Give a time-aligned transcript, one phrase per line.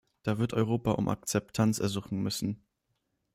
[0.23, 2.63] Da wird Europa um Akzeptanz ersuchen müssen.